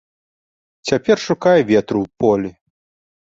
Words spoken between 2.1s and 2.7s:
полі.